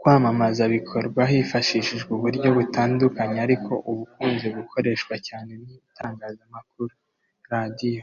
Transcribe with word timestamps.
Kwamamaza 0.00 0.62
bikorwa 0.74 1.22
hifashishijwe 1.32 2.10
uburyo 2.18 2.48
butandukanye 2.56 3.38
ariko 3.46 3.72
ubukunze 3.90 4.46
gukoreshwa 4.56 5.14
cyane 5.26 5.52
ni 5.62 5.72
Itangazamakuru 5.88 6.92
(Radio 7.52 8.02